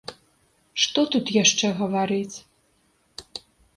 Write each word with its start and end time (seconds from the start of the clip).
Што 0.83 1.03
тут 1.15 1.25
яшчэ 1.43 1.71
гаварыць? 1.85 2.37